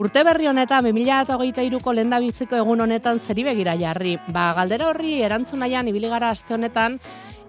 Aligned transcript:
Urte 0.00 0.22
berri 0.24 0.46
honetan, 0.48 0.86
2008ko 0.88 1.92
lehen 1.92 2.14
biziko 2.22 2.56
egun 2.56 2.80
honetan 2.80 3.18
zeri 3.20 3.42
begira 3.44 3.74
jarri. 3.76 4.14
Ba, 4.32 4.54
galdera 4.56 4.86
horri 4.88 5.18
erantzun 5.26 5.60
nahian 5.60 5.90
ibiligara 5.92 6.30
aste 6.32 6.54
honetan, 6.56 6.96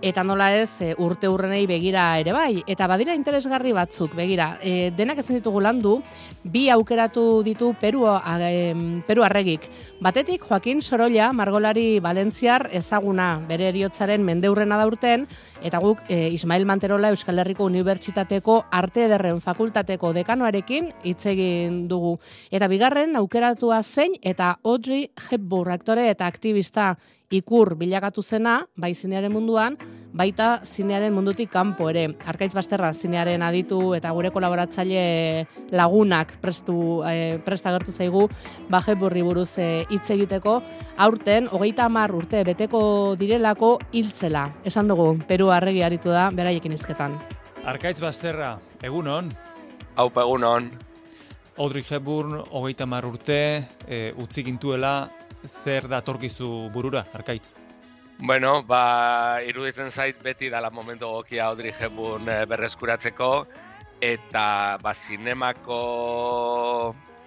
eta 0.02 0.24
nola 0.24 0.50
ez 0.58 0.82
e, 0.82 0.92
urte 0.98 1.30
urrenei 1.30 1.66
begira 1.70 2.18
ere 2.20 2.34
bai. 2.34 2.64
Eta 2.68 2.88
badira 2.90 3.16
interesgarri 3.16 3.72
batzuk, 3.78 4.16
begira, 4.18 4.56
e, 4.62 4.92
denak 4.98 5.22
ezin 5.22 5.38
ditugu 5.38 5.62
landu, 5.62 6.00
bi 6.44 6.68
aukeratu 6.74 7.44
ditu 7.46 7.72
Peru, 7.80 8.08
a, 8.10 8.38
e, 8.50 8.74
Peru 9.08 9.24
arregik. 9.24 9.68
Batetik, 10.02 10.44
Joaquin 10.50 10.82
Sorolla, 10.82 11.32
margolari 11.34 12.00
Valentziar 12.02 12.68
ezaguna 12.74 13.36
bere 13.48 13.70
eriotzaren 13.70 14.24
mendeurrena 14.26 14.80
da 14.82 14.88
urten, 14.90 15.28
eta 15.62 15.80
guk 15.80 16.02
e, 16.10 16.28
Ismail 16.34 16.66
Manterola 16.66 17.14
Euskal 17.14 17.40
Herriko 17.40 17.70
Unibertsitateko 17.70 18.66
Arte 18.72 19.06
Ederren 19.06 19.42
Fakultateko 19.42 20.14
dekanoarekin 20.18 20.92
hitz 21.04 21.26
egin 21.30 21.86
dugu. 21.88 22.18
Eta 22.50 22.68
bigarren, 22.72 23.16
aukeratua 23.16 23.84
zein, 23.84 24.18
eta 24.22 24.56
Audrey 24.64 25.12
Hepburn, 25.30 25.72
aktore 25.72 26.10
eta 26.10 26.26
aktivista 26.26 26.96
ikur 27.32 27.76
bilakatu 27.80 28.22
zena, 28.22 28.60
bai 28.76 28.94
zinearen 28.94 29.32
munduan, 29.32 29.78
baita 30.14 30.62
zinearen 30.68 31.14
mundutik 31.16 31.50
kanpo 31.52 31.88
ere. 31.90 32.04
Arkaitz 32.28 32.54
Basterra 32.56 32.92
zinearen 32.94 33.42
aditu 33.42 33.94
eta 33.96 34.12
gure 34.12 34.32
kolaboratzaile 34.36 35.48
lagunak 35.72 36.36
prestu, 36.44 36.76
e, 37.08 37.40
presta 37.46 37.72
gertu 37.72 37.96
zaigu, 37.96 38.28
baje 38.70 38.96
burri 39.00 39.24
buruz 39.24 39.54
eh, 39.64 39.86
hitz 39.90 40.10
egiteko, 40.12 40.60
aurten, 40.98 41.48
hogeita 41.52 41.88
hamar 41.88 42.14
urte 42.16 42.44
beteko 42.48 43.16
direlako 43.20 43.78
hiltzela. 43.94 44.50
Esan 44.66 44.92
dugu, 44.92 45.14
Peru 45.28 45.52
arregi 45.52 45.84
aritu 45.84 46.12
da, 46.12 46.30
beraiekin 46.36 46.76
izketan. 46.76 47.16
Arkaitz 47.66 48.00
Basterra, 48.02 48.58
egunon? 48.84 49.32
Haupa, 49.96 50.26
egunon. 50.26 50.72
Audrey 51.62 51.84
Hepburn, 51.86 52.40
hogeita 52.52 52.88
mar 52.90 53.06
urte, 53.06 53.68
e, 53.88 54.12
utzik 54.18 54.48
intuela, 54.50 55.06
zer 55.46 55.88
da 55.88 56.02
torkizu 56.02 56.70
burura, 56.74 57.06
arkaitz? 57.14 57.52
Bueno, 58.22 58.62
ba, 58.64 59.42
iruditzen 59.42 59.90
zait 59.92 60.20
beti 60.22 60.50
dala 60.50 60.70
momentu 60.70 61.08
gokia 61.10 61.48
Audrey 61.48 61.74
Hepburn 61.74 62.30
eh, 62.30 62.46
berreskuratzeko, 62.46 63.32
eta 64.02 64.78
ba, 64.82 64.94
zinemako 64.94 65.80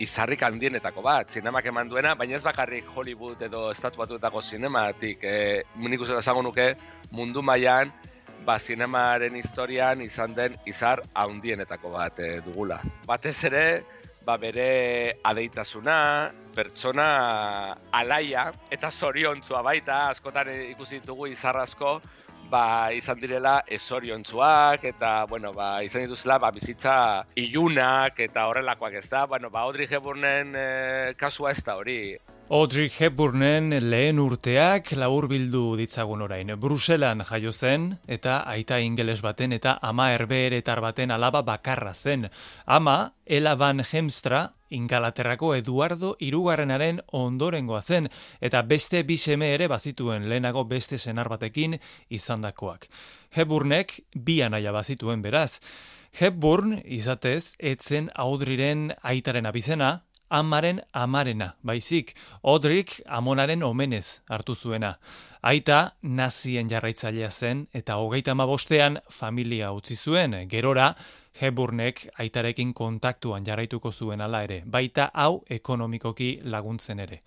izarrik 0.02 0.42
handienetako 0.42 1.02
bat, 1.02 1.30
zinemak 1.30 1.66
eman 1.70 1.88
duena, 1.88 2.14
baina 2.18 2.36
ez 2.36 2.42
bakarrik 2.44 2.88
Hollywood 2.94 3.42
edo 3.46 3.68
estatu 3.70 4.02
batuetako 4.02 4.42
zinematik, 4.42 5.22
e, 5.22 5.62
nik 5.78 6.02
uste 6.02 6.18
da 6.18 6.34
nuke 6.42 6.74
mundu 7.10 7.42
mailan 7.42 7.92
ba, 8.44 8.58
zinemaren 8.58 9.36
historian 9.36 10.00
izan 10.02 10.34
den 10.34 10.56
izar 10.66 11.02
handienetako 11.14 11.90
bat 11.90 12.18
e, 12.18 12.40
dugula. 12.44 12.80
Batez 13.06 13.36
ere, 13.44 13.84
ba, 14.24 14.36
bere 14.40 15.20
adeitasuna, 15.22 15.96
pertsona 16.54 17.06
alaia 17.92 18.50
eta 18.72 18.90
zoriontzua 18.90 19.62
baita, 19.62 20.08
askotan 20.10 20.50
ikusi 20.70 21.00
ditugu 21.00 21.28
izarrazko, 21.32 21.98
ba, 22.50 22.92
izan 22.96 23.20
direla 23.20 23.54
esoriontzuak 23.78 24.84
eta 24.90 25.14
bueno, 25.30 25.52
ba, 25.56 25.82
izan 25.86 26.06
dituzela 26.06 26.38
ba, 26.38 26.52
bizitza 26.54 26.96
ilunak 27.40 28.20
eta 28.28 28.46
horrelakoak 28.50 29.00
ez 29.00 29.08
da. 29.08 29.26
Bueno, 29.26 29.50
ba, 29.50 29.64
Audrey 29.68 29.88
Hepburnen 29.90 30.54
e, 30.56 30.68
kasua 31.20 31.52
ez 31.52 31.62
da 31.64 31.76
hori. 31.80 31.98
Audrey 32.50 32.90
Hepburnen 32.92 33.72
lehen 33.88 34.18
urteak 34.20 34.90
labur 35.00 35.30
bildu 35.30 35.78
ditzagun 35.80 36.20
orain. 36.26 36.50
Bruselan 36.60 37.24
jaio 37.24 37.52
zen 37.52 37.86
eta 38.04 38.42
aita 38.52 38.76
ingeles 38.84 39.22
baten 39.24 39.56
eta 39.56 39.78
ama 39.80 40.10
herbeeretar 40.12 40.82
baten 40.84 41.10
alaba 41.10 41.40
bakarra 41.40 41.94
zen. 41.94 42.28
Ama, 42.66 43.14
Ella 43.24 43.54
Van 43.56 43.80
Hemstra, 43.80 44.52
Ingalaterrako 44.68 45.54
Eduardo 45.54 46.16
irugarrenaren 46.20 47.00
ondorengoa 47.12 47.80
zen 47.80 48.10
eta 48.40 48.60
beste 48.62 49.02
biseme 49.08 49.54
ere 49.54 49.66
bazituen 49.66 50.28
lehenago 50.28 50.66
beste 50.68 50.98
senar 50.98 51.30
batekin 51.32 51.78
izandakoak. 52.10 52.88
Hepburnek 53.32 54.02
bi 54.14 54.42
anaia 54.42 54.72
bazituen 54.72 55.22
beraz. 55.22 55.60
Hepburn, 56.20 56.82
izatez, 56.84 57.56
etzen 57.58 58.10
Audriren 58.14 58.92
aitaren 59.02 59.46
abizena, 59.46 60.04
amaren 60.30 60.80
amarena, 60.92 61.54
baizik, 61.62 62.14
odrik 62.42 63.00
amonaren 63.06 63.62
omenez 63.62 64.20
hartu 64.28 64.54
zuena. 64.54 64.94
Aita 65.42 65.94
nazien 66.02 66.68
jarraitzailea 66.70 67.30
zen 67.30 67.66
eta 67.74 67.96
hogeita 67.96 68.34
bostean 68.34 68.98
familia 69.10 69.72
utzi 69.72 69.96
zuen, 69.96 70.48
gerora, 70.48 70.94
Heburnek 71.34 72.08
aitarekin 72.18 72.72
kontaktuan 72.74 73.44
jarraituko 73.44 73.90
zuen 73.92 74.20
ala 74.20 74.42
ere, 74.44 74.62
baita 74.66 75.10
hau 75.14 75.42
ekonomikoki 75.50 76.40
laguntzen 76.44 77.00
ere. 77.00 77.22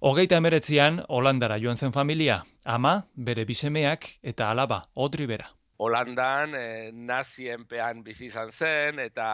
Hogeita 0.00 0.36
emeretzian, 0.36 1.02
Holandara 1.08 1.58
joan 1.62 1.76
zen 1.76 1.92
familia, 1.92 2.42
ama, 2.64 3.02
bere 3.14 3.44
bisemeak 3.44 4.18
eta 4.22 4.50
alaba, 4.50 4.82
odri 4.96 5.26
bera. 5.26 5.61
Holandan 5.82 6.52
e, 6.54 6.66
nazienpean 6.94 8.04
bizi 8.06 8.28
izan 8.28 8.52
zen 8.54 9.00
eta 9.02 9.24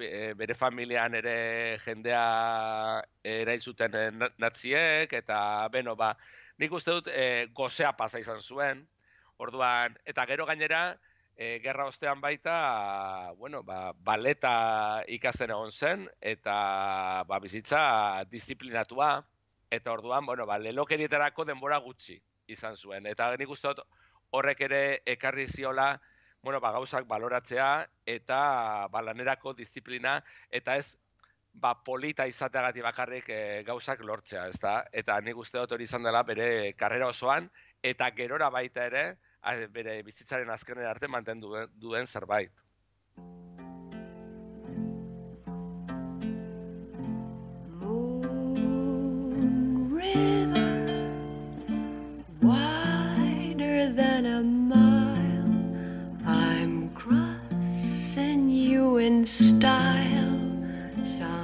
eh, 0.00 0.32
bere 0.40 0.54
familian 0.56 1.12
ere 1.18 1.34
jendea 1.82 2.22
eraizuten 3.32 3.98
e, 4.00 4.04
naziek 4.40 5.12
eta 5.18 5.38
beno 5.74 5.92
ba 6.00 6.14
nik 6.62 6.72
uste 6.78 6.96
dut 6.96 7.10
e, 7.12 7.26
gozea 7.60 7.92
pasa 7.98 8.22
izan 8.24 8.40
zuen. 8.40 8.86
Orduan 9.36 9.98
eta 10.08 10.24
gero 10.30 10.46
gainera 10.48 10.82
e, 11.36 11.58
gerra 11.60 11.90
ostean 11.92 12.24
baita 12.24 12.56
bueno 13.36 13.62
ba 13.62 13.92
baleta 13.92 14.54
ikasten 15.18 15.52
egon 15.52 15.72
zen 15.72 16.08
eta 16.20 17.24
ba 17.28 17.38
bizitza 17.38 18.24
disiplinatua 18.32 19.10
eta 19.68 19.92
orduan 19.92 20.24
bueno 20.24 20.46
ba 20.46 20.56
lelokerietarako 20.58 21.44
denbora 21.52 21.84
gutxi 21.84 22.16
izan 22.46 22.76
zuen 22.76 23.06
eta 23.12 23.34
nik 23.36 23.52
uste 23.52 23.68
dut 23.68 23.84
horrek 24.32 24.64
ere 24.68 24.82
ekarri 25.06 25.46
ziola 25.46 25.92
bueno, 26.42 26.58
ba, 26.60 26.72
gauzak 26.74 27.06
baloratzea 27.06 27.86
eta 28.06 28.88
ba, 28.90 29.02
lanerako 29.02 29.54
disiplina 29.54 30.16
eta 30.50 30.76
ez 30.76 30.96
ba, 31.52 31.74
polita 31.84 32.26
izateagati 32.26 32.82
bakarrik 32.82 33.28
e, 33.30 33.40
gauzak 33.66 34.02
lortzea, 34.02 34.48
ezta? 34.50 34.80
Eta 34.92 35.20
nik 35.20 35.38
uste 35.38 35.60
dut 35.60 35.76
hori 35.76 35.86
izan 35.86 36.02
dela 36.08 36.24
bere 36.26 36.72
karrera 36.78 37.12
osoan 37.12 37.48
eta 37.82 38.10
gerora 38.16 38.50
baita 38.50 38.88
ere 38.90 39.04
bere 39.74 40.00
bizitzaren 40.06 40.50
azkenera 40.50 40.90
arte 40.90 41.08
mantendu 41.10 41.54
duen 41.74 42.06
zerbait. 42.06 42.52
Than 53.92 54.24
a 54.24 54.42
mile. 54.42 55.52
I'm 56.26 56.88
crossing 56.94 58.48
you 58.48 58.96
in 58.96 59.26
style 59.26 60.40
someday. 61.04 61.41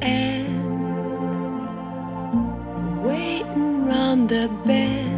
And 0.00 0.64
waiting 3.04 3.86
round 3.86 4.28
the 4.28 4.48
bend. 4.64 5.16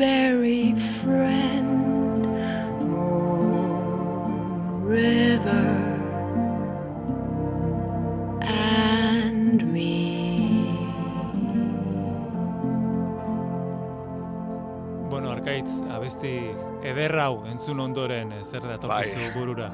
very 0.00 0.74
friend, 1.02 2.22
Moon 2.88 4.82
River. 4.82 5.68
and 8.40 9.62
me. 9.72 10.78
Bueno, 15.10 15.30
arkaitz, 15.30 15.70
abesti 15.90 16.54
ederrau 16.82 17.44
entzun 17.50 17.80
ondoren 17.80 18.32
eh, 18.32 18.42
zer 18.44 18.62
da 18.62 18.78
tokizu 18.78 19.18
Bai. 19.18 19.32
burura. 19.34 19.70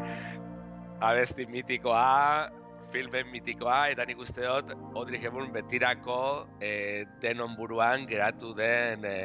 Abesti 1.01 1.47
mitikoa, 1.47 2.51
filmen 2.93 3.29
mitikoa, 3.33 3.89
eta 3.93 4.05
nik 4.09 4.21
uste 4.23 4.45
dut 4.47 4.71
Audrey 4.97 5.21
Hepburn 5.21 5.51
betirako 5.53 6.47
e, 6.63 7.05
denon 7.21 7.57
buruan 7.59 8.07
geratu 8.09 8.55
den 8.57 9.05
e, 9.05 9.17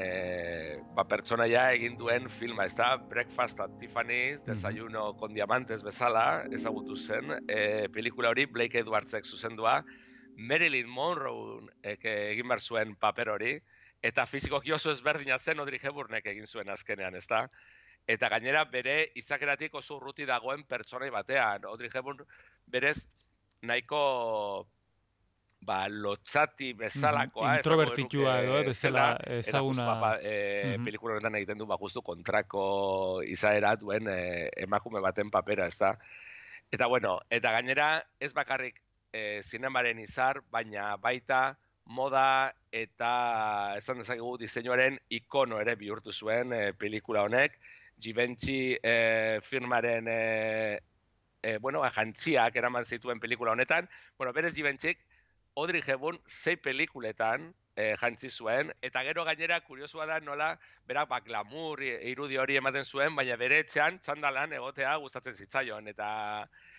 ba, 0.95 1.05
pertsonaia 1.07 1.69
egin 1.77 1.97
duen 1.99 2.27
filma, 2.29 2.65
ez 2.65 2.75
da? 2.75 2.95
Breakfast 3.11 3.61
at 3.63 3.77
Tiffany's, 3.79 4.43
desayuno 4.47 5.11
con 5.19 5.35
diamantes 5.37 5.83
bezala, 5.87 6.43
ezagutu 6.51 6.97
zen, 6.97 7.37
e, 7.47 7.87
pelikula 7.93 8.33
hori 8.33 8.47
Blake 8.49 8.81
Edwardsek 8.81 9.25
zuzendua, 9.25 9.81
Marilyn 10.35 10.89
Monroe 10.89 11.69
ek 11.85 12.07
egin 12.09 12.49
behar 12.49 12.63
zuen 12.63 12.95
paper 12.99 13.35
hori, 13.35 13.59
eta 14.01 14.25
fizikoki 14.25 14.73
oso 14.73 14.91
ezberdina 14.91 15.37
zen 15.37 15.61
Audrey 15.61 15.79
Hepburnek 15.81 16.25
egin 16.33 16.49
zuen 16.49 16.69
azkenean, 16.73 17.15
ez 17.15 17.27
da? 17.29 17.45
Eta 18.07 18.29
gainera 18.29 18.65
bere 18.65 19.11
izakeratik 19.15 19.75
oso 19.75 19.97
urruti 19.97 20.25
dagoen 20.25 20.63
pertsonai 20.67 21.09
batean. 21.13 21.65
Audrey 21.69 21.89
Hepburn 21.93 22.25
berez 22.67 22.97
nahiko 23.61 24.67
ba, 25.61 25.85
lotzati 25.89 26.73
bezalakoa. 26.73 27.57
Esango 27.59 27.83
Introvertitua 27.83 28.35
edo, 28.41 28.57
eh, 28.59 28.65
bezala 28.65 29.05
ezaguna. 29.37 29.85
ba, 30.01 30.11
e, 30.21 30.77
pelikula 30.83 31.15
honetan 31.15 31.37
egiten 31.39 31.57
du 31.57 31.67
ba, 31.69 31.77
justu 31.77 32.01
kontrako 32.01 33.21
izaera 33.23 33.75
duen 33.75 34.09
e, 34.09 34.49
emakume 34.65 34.99
baten 34.99 35.29
papera, 35.29 35.67
ez 35.67 35.77
da? 35.77 35.95
Eta 36.71 36.87
bueno, 36.87 37.19
eta 37.29 37.51
gainera 37.51 38.03
ez 38.19 38.33
bakarrik 38.33 38.81
e, 39.13 39.41
zinemaren 39.43 39.99
izar, 39.99 40.41
baina 40.49 40.95
baita 40.97 41.57
moda 41.85 42.53
eta 42.71 43.75
esan 43.77 43.99
dezakegu 43.99 44.37
diseinuaren 44.39 44.97
ikono 45.09 45.59
ere 45.59 45.75
bihurtu 45.75 46.13
zuen 46.13 46.53
e, 46.53 46.71
pelikula 46.73 47.25
honek. 47.27 47.59
Givenchy 48.01 48.77
e, 48.81 49.39
firmaren 49.43 50.07
e, 50.09 50.81
e, 51.43 51.57
bueno, 51.57 51.83
jantziak 51.95 52.55
eraman 52.55 52.85
zituen 52.85 53.19
pelikula 53.19 53.51
honetan. 53.51 53.89
Bueno, 54.17 54.33
berez 54.33 54.53
Givenchyk 54.55 54.99
Audrey 55.55 55.81
Hepburn 55.85 56.19
sei 56.25 56.55
pelikuletan 56.57 57.51
e, 57.75 57.95
jantzi 57.99 58.29
zuen, 58.29 58.71
eta 58.81 59.03
gero 59.03 59.23
gainera 59.27 59.59
kuriosua 59.61 60.05
da 60.07 60.19
nola, 60.19 60.53
berak 60.87 61.09
ba, 61.09 61.19
glamour 61.23 61.81
i- 61.83 61.97
irudi 62.11 62.37
hori 62.39 62.57
ematen 62.59 62.85
zuen, 62.85 63.15
baina 63.15 63.35
bere 63.39 63.59
etxean 63.63 63.99
txandalan 63.99 64.53
egotea 64.57 64.95
gustatzen 65.03 65.35
zitzaion, 65.35 65.87
eta 65.91 66.09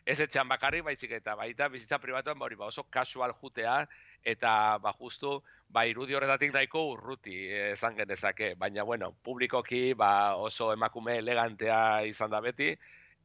ez 0.06 0.19
etxean 0.20 0.48
bakarrik 0.50 0.84
baizik 0.84 1.12
eta 1.19 1.34
baita 1.38 1.69
bizitza 1.69 1.98
pribatuan 2.02 2.38
ba 2.38 2.46
hori 2.46 2.56
ba 2.56 2.66
oso 2.66 2.84
casual 2.90 3.32
jutea. 3.40 3.86
Eta 4.24 4.78
ba 4.78 4.92
justu 4.98 5.42
ba 5.72 5.86
irudi 5.88 6.14
horretatik 6.14 6.52
nahiko 6.52 6.84
urruti 6.92 7.36
eh, 7.48 7.72
esan 7.72 7.96
genezake, 7.96 8.54
baina 8.60 8.84
bueno, 8.84 9.12
publikoki 9.24 9.94
ba 9.94 10.36
oso 10.36 10.72
emakume 10.72 11.16
elegantea 11.19 12.04
izan 12.04 12.30
da 12.30 12.40
beti 12.40 12.74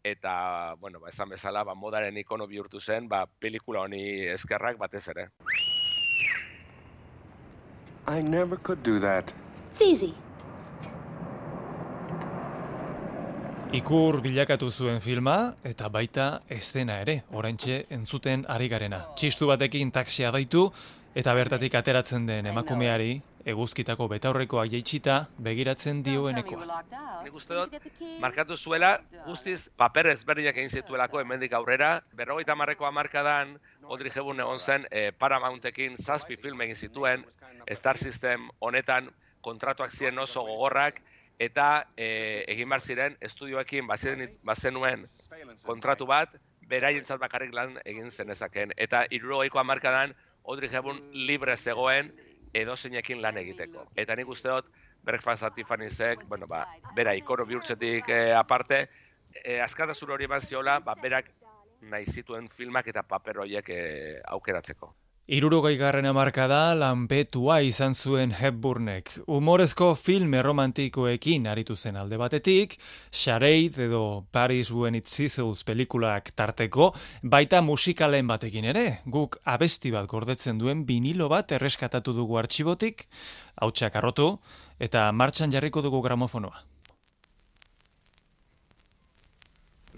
eta 0.04 0.76
bueno, 0.80 1.00
ba 1.00 1.10
esan 1.10 1.30
bezala 1.30 1.64
ba 1.68 1.76
modaren 1.76 2.18
ikono 2.18 2.48
bihurtu 2.48 2.80
zen, 2.80 3.10
ba 3.10 3.26
pelikula 3.28 3.82
honi 3.84 4.28
eskerrak 4.32 4.78
batez 4.80 5.08
ere. 5.10 5.28
I 8.08 8.22
never 8.22 8.58
could 8.58 8.84
do 8.84 9.00
that. 9.00 9.34
It's 9.70 9.82
easy. 9.82 10.14
Ikur 13.76 14.22
bilakatu 14.24 14.70
zuen 14.72 15.02
filma, 15.04 15.58
eta 15.68 15.90
baita 15.92 16.28
estena 16.48 17.02
ere, 17.04 17.18
oraintxe 17.36 17.82
entzuten 17.92 18.46
ari 18.48 18.70
garena. 18.72 19.02
Txistu 19.20 19.50
batekin 19.50 19.92
taksia 19.92 20.32
baitu, 20.32 20.70
eta 21.18 21.34
bertatik 21.34 21.74
ateratzen 21.74 22.28
den 22.30 22.46
emakumeari, 22.52 23.16
eguzkitako 23.50 24.06
betaurrekoa 24.12 24.68
jaitsita, 24.70 25.16
begiratzen 25.42 26.04
dioenekoa. 26.06 26.82
Nik 27.26 27.40
uste 27.40 27.58
dut, 27.58 27.88
markatu 28.22 28.58
zuela, 28.58 28.92
guztiz 29.26 29.72
paper 29.82 30.12
ezberdinak 30.12 30.60
egin 30.62 30.70
zituelako 30.70 31.24
hemendik 31.24 31.56
aurrera, 31.58 31.96
berrogeita 32.20 32.56
marreko 32.60 32.86
hamarkadan, 32.86 33.56
Audrey 33.88 34.14
Hepburn 34.14 34.44
egon 34.44 34.60
zen 34.60 34.86
eh, 34.92 35.10
Paramountekin 35.18 35.98
zazpi 35.98 36.38
film 36.38 36.62
egin 36.68 36.78
zituen, 36.78 37.26
Star 37.74 37.98
System 37.98 38.50
honetan 38.60 39.10
kontratuak 39.42 39.96
ziren 39.96 40.20
oso 40.22 40.44
gogorrak, 40.46 41.02
eta 41.40 41.88
eh, 41.98 42.44
egin 42.54 42.70
behar 42.70 42.84
ziren 42.84 43.18
estudioekin 43.26 43.90
bazen, 43.90 44.28
bazenuen 44.46 45.08
kontratu 45.66 46.06
bat, 46.06 46.38
beraientzat 46.68 47.20
bakarrik 47.20 47.54
lan 47.56 47.78
egin 47.86 48.12
zenezaken. 48.12 48.74
Eta 48.78 49.06
irurogeiko 49.10 49.60
hamarkadan 49.64 50.14
Audrey 50.48 50.70
Hepburn 50.72 51.02
libre 51.28 51.58
zegoen 51.58 52.12
edozeinekin 52.56 53.22
lan 53.22 53.38
egiteko. 53.38 53.88
Eta 53.96 54.16
nik 54.16 54.30
uste 54.32 54.50
dut, 54.50 54.70
Breakfast 55.08 55.44
at 55.44 55.56
Tiffany'sek, 55.56 56.24
bueno, 56.28 56.48
ba, 56.48 56.66
bera 56.96 57.14
ikono 57.16 57.46
bihurtzetik 57.48 58.10
eh, 58.10 58.34
aparte, 58.36 58.88
eh, 59.44 59.60
askatasun 59.64 60.12
hori 60.16 60.28
eman 60.28 60.42
ziola, 60.42 60.80
ba, 60.84 60.96
berak 61.02 61.30
nahi 61.82 62.08
zituen 62.10 62.50
filmak 62.50 62.88
eta 62.92 63.04
paper 63.08 63.44
horiek 63.44 63.70
eh, 63.76 64.18
aukeratzeko. 64.36 64.94
Irurogei 65.28 65.74
garren 65.76 66.06
hamarkada 66.08 66.72
lanpetua 66.80 67.58
izan 67.68 67.92
zuen 67.92 68.32
Hepburnek. 68.32 69.10
Humorezko 69.28 69.90
film 70.00 70.32
erromantikoekin 70.40 71.50
aritu 71.52 71.76
zen 71.76 71.98
alde 72.00 72.16
batetik, 72.16 72.78
Charade 73.12 73.90
edo 73.90 74.24
Paris 74.32 74.70
When 74.72 74.96
It 74.96 75.12
Sizzles 75.12 75.66
pelikulak 75.68 76.32
tarteko, 76.32 76.94
baita 77.24 77.60
musikalen 77.60 78.24
batekin 78.32 78.70
ere, 78.72 79.02
guk 79.04 79.36
abesti 79.44 79.92
bat 79.92 80.08
gordetzen 80.08 80.62
duen 80.62 80.86
vinilo 80.88 81.28
bat 81.28 81.52
erreskatatu 81.52 82.14
dugu 82.16 82.38
artxibotik, 82.40 83.04
hautsak 83.60 83.98
arrotu, 84.00 84.30
eta 84.80 85.10
martxan 85.12 85.52
jarriko 85.52 85.84
dugu 85.84 86.00
gramofonoa. 86.08 86.64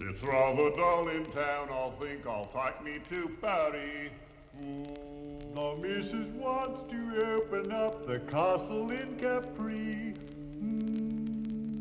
It's 0.00 0.24
rather 0.24 0.74
dull 0.74 1.06
in 1.14 1.22
town, 1.30 1.70
I'll 1.70 1.94
think 2.00 2.26
I'll 2.26 2.50
take 2.50 2.82
me 2.82 2.98
to 3.10 3.30
Paris. 3.40 4.10
The 4.58 5.76
missus 5.80 6.28
wants 6.34 6.82
to 6.90 7.26
open 7.34 7.72
up 7.72 8.06
the 8.06 8.20
castle 8.20 8.90
in 8.90 9.16
Capri. 9.18 10.14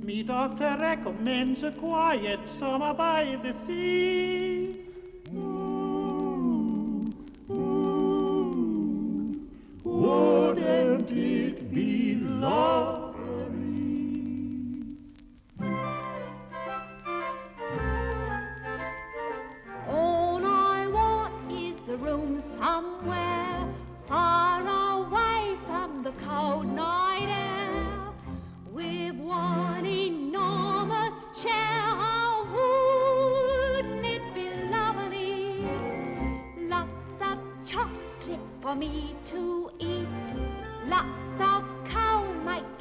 Me 0.05 0.23
doctor 0.23 0.77
recommends 0.79 1.63
a 1.63 1.71
quiet 1.71 2.47
summer 2.47 2.93
by 2.93 3.37
the 3.43 3.53
sea. 3.53 4.85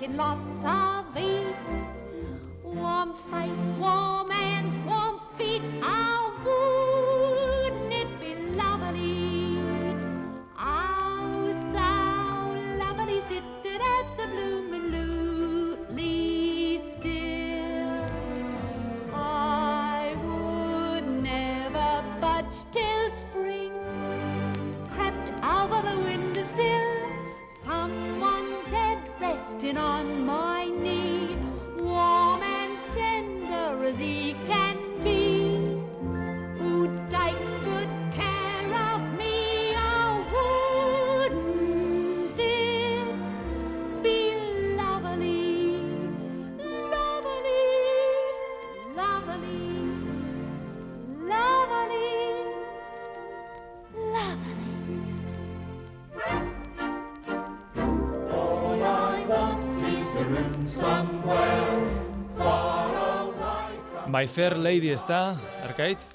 with 0.08 0.16
lots 0.16 0.64
of 0.64 1.16
eat. 1.16 1.87
My 64.08 64.26
Fair 64.26 64.56
Lady 64.56 64.88
ez 64.88 65.02
da, 65.04 65.36
arkaitz? 65.62 66.14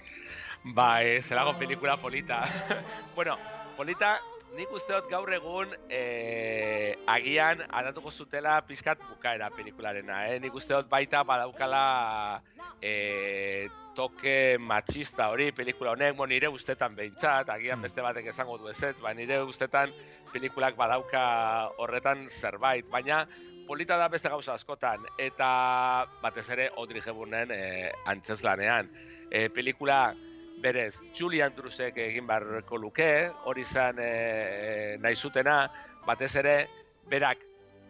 Ba, 0.74 1.04
eh, 1.04 1.22
zelago 1.22 1.54
pelikula 1.60 1.98
polita. 2.02 2.42
bueno, 3.16 3.38
polita, 3.78 4.16
nik 4.58 4.72
usteot 4.74 5.06
gaur 5.12 5.30
egun 5.34 5.76
eh, 5.94 6.98
agian 7.06 7.62
adatuko 7.70 8.10
zutela 8.10 8.56
pizkat 8.66 8.98
bukaera 9.12 9.52
pelikularena. 9.54 10.24
Eh? 10.32 10.40
Nik 10.42 10.58
usteot 10.58 10.90
baita 10.90 11.22
badaukala 11.28 12.42
eh, 12.82 13.70
toke 13.94 14.58
machista 14.58 15.30
hori 15.30 15.52
pelikula 15.54 15.94
honek, 15.94 16.18
mo 16.18 16.26
nire 16.26 16.50
ustetan 16.50 16.96
behintzat, 16.98 17.50
agian 17.54 17.78
Mm. 17.78 17.86
beste 17.86 18.02
batek 18.02 18.34
esango 18.34 18.58
du 18.58 18.74
ezetz, 18.74 19.00
ba, 19.02 19.14
nire 19.14 19.44
ustetan 19.46 19.94
pelikulak 20.34 20.76
badauka 20.76 21.70
horretan 21.78 22.26
zerbait, 22.30 22.90
baina 22.90 23.28
polita 23.68 23.98
da 23.98 24.10
beste 24.10 24.30
gauza 24.30 24.54
askotan, 24.54 25.06
eta 25.18 26.08
batez 26.22 26.50
ere 26.56 26.70
Audrey 26.78 27.02
Hepburnen 27.06 27.52
e, 27.52 27.92
antzeslanean. 28.06 28.90
E, 29.32 29.50
pelikula 29.50 30.14
berez 30.64 31.02
Julie 31.16 31.44
Andrewsek 31.44 31.98
egin 32.00 32.28
beharko 32.28 32.78
luke, 32.78 33.10
hori 33.46 33.64
zen 33.64 34.00
e, 34.00 34.98
nahi 35.02 35.16
zutena, 35.16 35.66
batez 36.08 36.36
ere 36.40 36.56
berak 37.10 37.44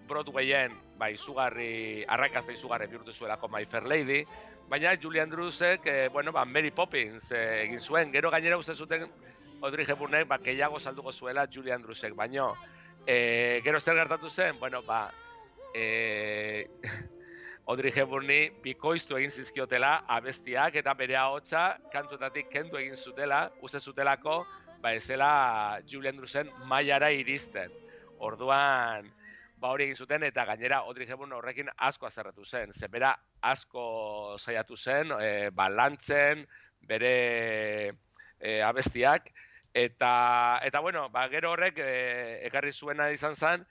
Broadwayen 0.08 0.74
ba, 1.00 1.10
izugarri, 1.14 2.04
arrakazta 2.12 2.54
izugarri 2.54 2.90
bihurtu 2.92 3.14
zuelako 3.14 3.48
My 3.50 3.66
Fair 3.66 3.88
Lady, 3.88 4.24
baina 4.70 4.96
Julie 5.00 5.22
Andrewsek, 5.22 5.88
e, 5.88 6.08
bueno, 6.10 6.32
ba, 6.32 6.46
Mary 6.46 6.72
Poppins 6.72 7.32
e, 7.32 7.44
egin 7.64 7.80
zuen, 7.80 8.12
gero 8.12 8.32
gainera 8.32 8.58
uste 8.58 8.76
zuten 8.76 9.08
Audrey 9.62 9.86
Hepburnek 9.88 10.28
ba, 10.28 10.38
gehiago 10.44 10.80
salduko 10.80 11.12
zuela 11.12 11.48
Julie 11.48 11.74
Andrewsek, 11.74 12.16
baino. 12.16 12.54
E, 13.08 13.62
gero 13.64 13.80
zer 13.80 13.96
gertatu 13.96 14.30
zen, 14.30 14.60
bueno, 14.60 14.82
ba, 14.84 15.10
e, 15.74 16.68
Audrey 17.72 17.94
Hepburni 17.96 18.50
bikoiztu 18.64 19.16
egin 19.18 19.32
zizkiotela 19.32 19.94
abestiak 20.18 20.76
eta 20.82 20.94
bere 21.00 21.16
ahotsa 21.16 21.78
kantuetatik 21.94 22.50
kendu 22.52 22.78
egin 22.80 22.98
zutela, 22.98 23.46
uste 23.62 23.80
zutelako, 23.80 24.42
ba 24.84 24.92
ezela 24.94 25.80
Julie 25.88 26.12
Andrewsen 26.12 26.52
mailara 26.68 27.12
iristen. 27.16 27.72
Orduan, 28.20 29.08
ba 29.56 29.72
hori 29.72 29.88
egin 29.88 29.96
zuten 29.96 30.26
eta 30.28 30.44
gainera 30.46 30.82
Audrey 30.84 31.08
Hepburn 31.08 31.32
horrekin 31.38 31.72
asko 31.78 32.10
azerratu 32.10 32.44
zen. 32.44 32.74
Ze 32.74 32.90
bera 32.92 33.14
asko 33.42 34.36
saiatu 34.38 34.76
zen, 34.76 35.16
e, 35.22 35.50
balantzen, 35.56 36.44
bere 36.84 37.16
e, 38.40 38.60
abestiak, 38.62 39.32
eta, 39.74 40.60
eta 40.68 40.80
bueno, 40.84 41.08
ba, 41.10 41.30
gero 41.32 41.54
horrek 41.56 41.80
e, 41.80 41.94
ekarri 42.50 42.74
zuena 42.74 43.10
izan 43.16 43.40
zen, 43.40 43.64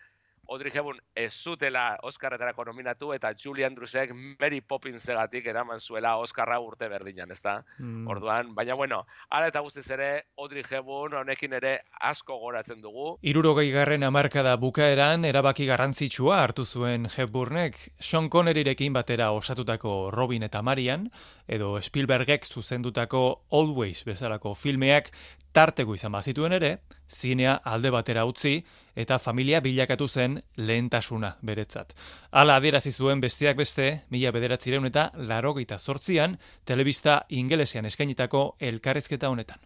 Audrey 0.53 0.71
Hepburn 0.75 0.99
ez 1.17 1.33
zutela 1.33 1.97
Oscarretarako 2.05 2.67
nominatu 2.69 3.15
eta 3.17 3.31
Julie 3.33 3.65
Andrewsek 3.65 4.11
Mary 4.13 4.61
Poppinsegatik 4.61 5.47
eraman 5.49 5.81
zuela 5.81 6.19
Oscarra 6.21 6.59
urte 6.61 6.91
berdinan, 6.93 7.31
ezta? 7.33 7.63
Mm. 7.79 8.05
Orduan, 8.13 8.51
baina 8.55 8.77
bueno, 8.77 9.07
hala 9.31 9.49
eta 9.49 9.63
guztiz 9.65 9.87
ere 9.97 10.11
Audrey 10.37 10.65
Hepburn 10.69 11.17
honekin 11.23 11.57
ere 11.57 11.73
asko 12.01 12.37
goratzen 12.43 12.83
dugu. 12.85 13.15
Irurogei 13.23 13.71
garren 13.73 14.05
amarkada 14.05 14.53
bukaeran 14.61 15.25
erabaki 15.25 15.67
garrantzitsua 15.71 16.43
hartu 16.43 16.67
zuen 16.67 17.09
Hepburnek 17.09 17.81
Sean 17.99 18.29
Conneryrekin 18.29 18.93
batera 18.93 19.31
osatutako 19.33 20.11
Robin 20.13 20.45
eta 20.45 20.61
Marian, 20.61 21.09
edo 21.49 21.79
Spielbergek 21.81 22.45
zuzendutako 22.45 23.47
Always 23.51 24.05
bezalako 24.05 24.53
filmeak 24.55 25.15
tarteko 25.53 25.95
izan 25.95 26.13
bazituen 26.13 26.53
ere, 26.57 26.79
zinea 27.09 27.59
alde 27.65 27.91
batera 27.91 28.25
utzi 28.29 28.55
eta 28.97 29.19
familia 29.19 29.61
bilakatu 29.61 30.09
zen 30.09 30.39
lehentasuna 30.57 31.37
beretzat. 31.43 31.93
Hala 32.31 32.57
adierazi 32.57 32.93
zuen 32.93 33.21
besteak 33.21 33.57
beste, 33.57 34.05
mila 34.11 34.33
bederatzireun 34.33 34.87
eta 34.89 35.11
larogeita 35.17 35.79
zortzian, 35.79 36.39
telebista 36.65 37.23
ingelesean 37.29 37.87
eskainitako 37.87 38.57
elkarrezketa 38.61 39.29
honetan. 39.29 39.59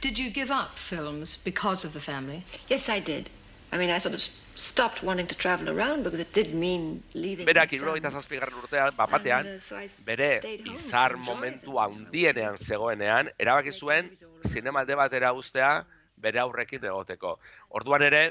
Did 0.00 0.18
you 0.18 0.30
give 0.30 0.50
up 0.50 0.78
films 0.78 1.36
because 1.44 1.86
of 1.86 1.92
the 1.92 2.00
family? 2.00 2.44
Yes, 2.70 2.88
I 2.88 3.00
did. 3.00 3.30
I 3.72 3.78
mean, 3.78 3.90
I 3.90 3.98
sort 3.98 4.14
of 4.14 4.45
stopped 4.56 5.02
wanting 5.02 5.26
to 5.26 5.34
travel 5.34 5.68
around 5.68 6.02
because 6.02 6.20
it 6.20 6.32
did 6.32 6.54
mean 6.54 7.02
leaving 7.14 7.46
Berak 7.46 7.72
irurogeita 7.76 8.10
zazpigarren 8.10 8.56
urtean, 8.62 8.94
bapatean, 8.96 9.46
uh, 9.46 9.82
bere 10.04 10.40
izar 10.72 11.16
momentu 11.16 11.78
handienean 11.82 12.56
zegoenean, 12.56 13.30
erabaki 13.38 13.72
zuen 13.72 14.10
zinema 14.48 14.80
alde 14.80 14.96
batera 14.96 15.32
ustea 15.32 15.70
bere 16.16 16.40
aurrekin 16.40 16.84
egoteko. 16.84 17.36
Orduan 17.76 18.02
ere, 18.08 18.22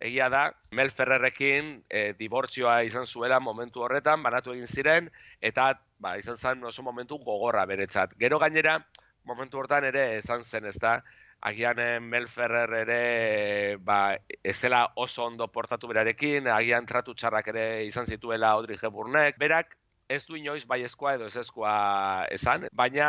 egia 0.00 0.28
da, 0.32 0.44
Mel 0.72 0.90
Ferrerrekin 0.90 1.74
e, 1.88 2.12
dibortzioa 2.18 2.80
izan 2.88 3.06
zuela 3.06 3.40
momentu 3.40 3.84
horretan, 3.84 4.22
banatu 4.24 4.54
egin 4.56 4.66
ziren, 4.68 5.10
eta 5.40 5.72
ba, 5.98 6.16
izan 6.18 6.36
zen 6.36 6.64
oso 6.64 6.82
momentu 6.82 7.18
gogorra 7.18 7.66
beretzat. 7.68 8.16
Gero 8.20 8.40
gainera, 8.42 8.78
momentu 9.24 9.60
hortan 9.60 9.84
ere 9.88 10.08
izan 10.18 10.44
zen, 10.44 10.66
ez 10.72 10.78
da, 10.80 10.98
agian 11.44 11.78
eh, 11.78 12.00
Mel 12.00 12.26
Ferrer 12.26 12.72
ere 12.72 13.76
ba, 13.76 14.16
ezela 14.42 14.92
oso 14.96 15.26
ondo 15.26 15.50
portatu 15.52 15.86
berarekin, 15.90 16.48
agian 16.48 16.86
tratu 16.88 17.12
txarrak 17.14 17.50
ere 17.52 17.64
izan 17.84 18.08
zituela 18.08 18.54
Audrey 18.56 18.80
Hepburnek, 18.80 19.36
berak 19.38 19.76
ez 20.08 20.22
du 20.24 20.38
inoiz 20.40 20.64
baiezkoa 20.68 21.14
edo 21.18 21.28
ezezkoa 21.28 21.74
esan, 22.32 22.64
baina 22.72 23.08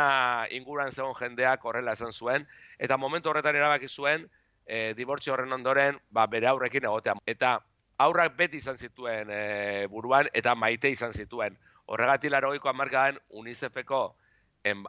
inguruan 0.52 0.92
zegoen 0.92 1.16
jendeak 1.16 1.64
horrela 1.64 1.96
esan 1.96 2.12
zuen, 2.12 2.44
eta 2.78 3.00
momentu 3.00 3.32
horretan 3.32 3.56
erabaki 3.56 3.88
zuen, 3.88 4.28
e, 4.66 4.92
dibortzio 5.00 5.32
horren 5.32 5.56
ondoren, 5.56 5.96
ba, 6.10 6.26
bere 6.28 6.52
aurrekin 6.52 6.84
egotea. 6.84 7.16
Eta 7.24 7.56
aurrak 8.04 8.36
beti 8.36 8.60
izan 8.60 8.76
zituen 8.76 9.32
e, 9.32 9.42
buruan, 9.88 10.28
eta 10.36 10.54
maite 10.54 10.92
izan 10.92 11.16
zituen. 11.16 11.56
Horregatik 11.86 12.36
larogeiko 12.36 12.68
hamarkadan 12.68 13.20
UNICEFeko 13.32 14.04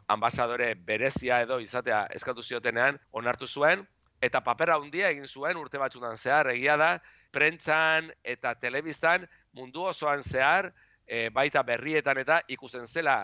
ambasadore 0.06 0.74
berezia 0.74 1.42
edo 1.44 1.60
izatea 1.60 2.06
eskatu 2.14 2.42
ziotenean 2.42 2.98
onartu 3.12 3.46
zuen, 3.46 3.86
eta 4.20 4.40
papera 4.42 4.76
handia 4.76 5.10
egin 5.14 5.26
zuen 5.26 5.56
urte 5.56 5.78
batzutan 5.78 6.16
zehar, 6.16 6.50
egia 6.54 6.76
da, 6.76 6.90
prentzan 7.32 8.10
eta 8.24 8.54
telebistan 8.54 9.26
mundu 9.52 9.84
osoan 9.92 10.22
zehar, 10.22 10.72
e, 11.06 11.28
baita 11.30 11.62
berrietan 11.62 12.18
eta 12.18 12.42
ikusten 12.48 12.86
zela. 12.86 13.20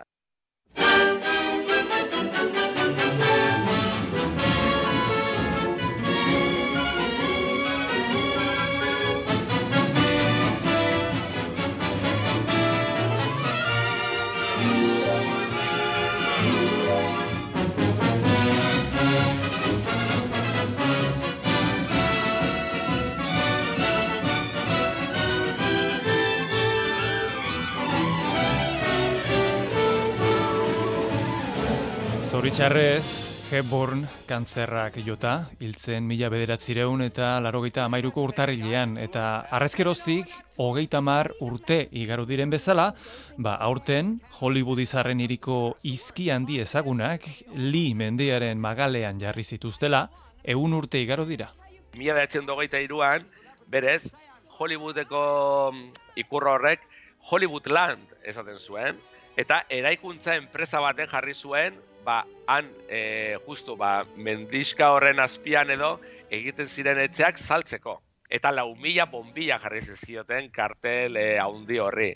Zoritxarrez, 32.44 33.48
Hepburn 33.48 34.02
kantzerrak 34.28 34.98
jota, 35.00 35.46
hiltzen 35.64 36.04
mila 36.04 36.28
bederatzireun 36.28 37.00
eta 37.00 37.30
larogeita 37.40 37.86
amairuko 37.88 38.20
urtarrilean, 38.28 38.98
eta 39.00 39.22
arrezkeroztik, 39.56 40.28
hogeita 40.60 41.00
mar 41.00 41.30
urte 41.40 41.78
igaro 41.96 42.26
diren 42.28 42.52
bezala, 42.52 42.90
ba, 43.38 43.54
aurten, 43.64 44.18
Hollywood 44.42 44.82
izarren 44.84 45.22
iriko 45.24 45.78
izki 45.88 46.26
handi 46.34 46.58
ezagunak, 46.60 47.24
Lee 47.56 47.94
mendearen 47.96 48.60
magalean 48.60 49.24
jarri 49.24 49.46
zituztela, 49.48 50.02
egun 50.44 50.76
urte 50.76 51.00
igaro 51.00 51.24
dira. 51.24 51.48
Mila 51.96 52.18
behatzen 52.20 52.44
dogeita 52.44 52.84
iruan, 52.84 53.24
berez, 53.72 54.12
Hollywoodeko 54.58 55.24
mm, 55.72 55.88
ikurro 56.26 56.58
horrek 56.58 56.84
Hollywoodland 57.32 58.20
esaten 58.20 58.60
zuen, 58.60 59.00
eta 59.40 59.64
eraikuntza 59.80 60.36
enpresa 60.36 60.84
baten 60.84 61.08
jarri 61.08 61.32
zuen, 61.32 61.80
ba, 62.04 62.24
han, 62.46 62.70
e, 62.88 63.36
justu, 63.46 63.76
ba, 63.76 64.04
mendiska 64.16 64.90
horren 64.92 65.20
azpian 65.20 65.70
edo, 65.74 65.98
egiten 66.30 66.68
ziren 66.68 67.00
etxeak 67.02 67.38
saltzeko. 67.38 68.00
Eta 68.34 68.50
lau 68.52 68.74
mila 68.80 69.06
bombilla 69.10 69.58
jarri 69.62 69.80
zizioten 69.84 70.50
kartel 70.52 71.16
e, 71.16 71.26
haundi 71.38 71.78
horri. 71.78 72.12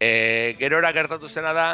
E, 0.00 0.54
gerora 0.58 0.92
gertatu 0.96 1.28
zena 1.28 1.52
da, 1.52 1.68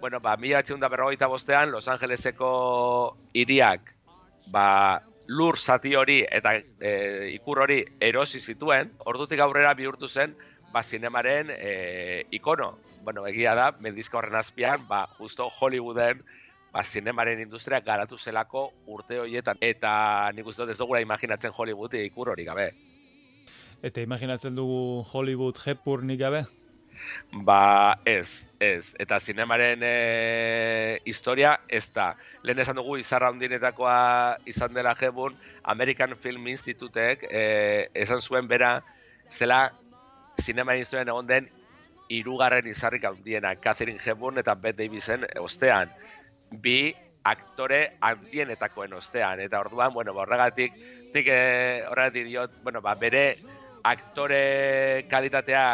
bueno, 0.00 0.20
ba, 0.20 0.36
mila 0.36 0.62
da 0.62 0.88
berrogeita 0.88 1.26
bostean, 1.26 1.70
Los 1.70 1.88
Angeleseko 1.88 3.16
hiriak, 3.34 3.94
ba, 4.48 5.02
lur 5.26 5.58
zati 5.58 5.94
hori 5.96 6.20
eta 6.30 6.54
e, 6.56 7.30
ikur 7.34 7.60
hori 7.64 7.84
erosi 8.00 8.40
zituen, 8.40 8.92
ordutik 9.04 9.40
aurrera 9.40 9.74
bihurtu 9.74 10.08
zen, 10.08 10.36
ba, 10.72 10.82
zinemaren 10.82 11.50
e, 11.50 12.26
ikono. 12.30 12.76
Bueno, 13.02 13.26
egia 13.26 13.54
da, 13.54 13.70
mendizka 13.80 14.18
horren 14.18 14.34
azpian, 14.34 14.86
ba, 14.88 15.06
justo 15.18 15.48
Hollywooden, 15.48 16.24
ba, 16.76 16.82
zinemaren 16.84 17.40
industria 17.40 17.80
garatu 17.80 18.18
zelako 18.18 18.66
urte 18.92 19.18
horietan. 19.22 19.56
Eta 19.64 20.30
nik 20.36 20.46
uste 20.46 20.62
dut 20.62 20.74
ez 20.74 20.78
dugula 20.78 21.00
imaginatzen 21.00 21.54
Hollywood 21.56 21.96
ikur 22.02 22.34
hori 22.34 22.44
gabe. 22.44 22.68
Eta 23.82 24.04
imaginatzen 24.04 24.56
dugu 24.56 25.02
Hollywood 25.12 25.56
Hepburnik 25.64 26.20
gabe? 26.20 26.44
Ba, 27.48 27.96
ez, 28.04 28.48
ez. 28.60 28.94
Eta 29.00 29.20
zinemaren 29.20 29.80
e, 29.84 31.00
historia 31.08 31.54
ez 31.68 31.86
da. 31.94 32.10
Lehen 32.42 32.60
esan 32.60 32.76
dugu 32.80 32.98
izarra 33.00 33.30
hundinetakoa 33.32 33.96
izan 34.52 34.76
dela 34.76 34.94
jebun, 35.00 35.36
American 35.64 36.16
Film 36.20 36.48
Institutek 36.52 37.24
e, 37.30 37.88
esan 37.94 38.20
zuen 38.20 38.48
bera, 38.48 38.80
zela 39.30 39.70
zinema 40.42 40.76
zuen 40.84 41.08
egon 41.08 41.26
den 41.26 41.48
irugarren 42.08 42.66
izarrik 42.70 43.04
handiena, 43.04 43.54
Catherine 43.56 44.00
Hepburn 44.02 44.38
eta 44.38 44.54
Bette 44.54 44.84
Davisen 44.84 45.26
ostean. 45.40 45.90
Bi 46.50 46.94
aktore 47.26 47.96
handienetakoen 48.00 48.94
ostean. 48.94 49.40
Eta 49.42 49.60
orduan, 49.60 49.92
bueno, 49.94 50.14
ba, 50.14 50.22
horregatik, 50.22 50.74
nik 51.14 51.28
e, 51.28 51.40
horregatik 51.90 52.26
diot, 52.28 52.58
bueno, 52.62 52.82
ba, 52.82 52.94
bere 52.94 53.26
aktore 53.86 55.06
kalitatea 55.10 55.66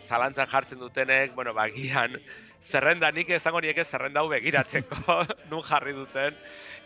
zalantzan 0.00 0.48
jartzen 0.48 0.80
dutenek, 0.80 1.34
bueno, 1.34 1.54
ba, 1.56 1.68
gian, 1.72 2.16
zerrenda, 2.60 3.10
nik 3.12 3.30
esango 3.36 3.60
niek 3.60 3.80
zerrenda 3.84 4.22
hau 4.22 4.30
begiratzeko, 4.32 5.20
nun 5.50 5.64
jarri 5.64 5.96
duten. 5.96 6.36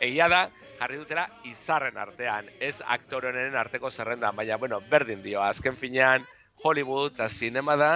Egia 0.00 0.28
da, 0.30 0.46
jarri 0.78 0.98
dutela 1.00 1.26
izarren 1.46 1.98
artean, 1.98 2.50
ez 2.60 2.76
aktorenen 2.86 3.56
arteko 3.58 3.90
zerrenda, 3.90 4.32
baina, 4.32 4.58
bueno, 4.58 4.80
berdin 4.90 5.22
dio, 5.22 5.42
azken 5.42 5.78
finean, 5.78 6.26
Hollywood 6.62 7.14
eta 7.14 7.28
zinema 7.28 7.76
da 7.78 7.92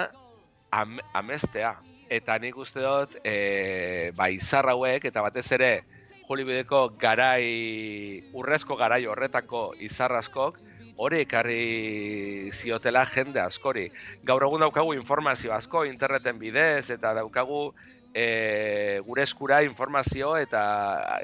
am, 0.71 0.99
amestea. 1.19 1.75
Eta 2.13 2.37
nik 2.39 2.57
uste 2.61 2.83
dut, 2.85 3.15
e, 3.25 4.13
ba, 4.17 4.29
izar 4.29 4.69
hauek, 4.69 5.07
eta 5.09 5.23
batez 5.25 5.47
ere, 5.57 5.73
Hollywoodeko 6.29 6.83
garai, 7.01 8.21
urrezko 8.37 8.77
garai 8.77 9.07
horretako 9.09 9.63
izarraskok, 9.81 10.61
hori 10.97 11.23
ekarri 11.25 12.51
ziotela 12.53 13.05
jende 13.09 13.41
askori. 13.41 13.87
Gaur 14.29 14.45
egun 14.47 14.61
daukagu 14.63 14.95
informazio 14.95 15.55
asko 15.57 15.85
interneten 15.89 16.39
bidez 16.39 16.91
eta 16.95 17.15
daukagu 17.17 17.63
e, 18.15 19.01
gure 19.07 19.25
eskura 19.25 19.63
informazio 19.65 20.37
eta 20.37 20.63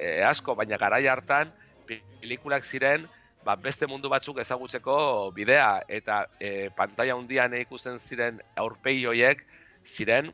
e, 0.01 0.19
asko, 0.25 0.57
baina 0.57 0.81
garai 0.81 1.07
hartan 1.07 1.53
pelikulak 1.87 2.65
ziren 2.65 3.07
ba, 3.45 3.57
beste 3.57 3.87
mundu 3.87 4.09
batzuk 4.09 4.41
ezagutzeko 4.41 5.31
bidea 5.37 5.83
eta 6.01 6.25
e, 6.41 6.71
pantalla 6.77 7.17
hundian 7.17 7.55
ikusten 7.61 8.01
ziren 8.01 8.41
aurpegi 8.57 9.07
hoiek 9.07 9.45
ziren 9.87 10.33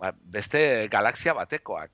ba, 0.00 0.14
beste 0.16 0.88
galaxia 0.88 1.36
batekoak. 1.36 1.90